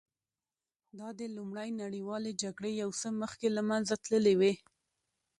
دا 0.99 1.09
د 1.19 1.21
لومړۍ 1.35 1.69
نړیوالې 1.81 2.31
جګړې 2.43 2.71
یو 2.81 2.89
څه 2.99 3.07
مخکې 3.21 3.47
له 3.55 3.61
منځه 3.69 3.93
تللې 4.05 4.33
وې 4.39 4.53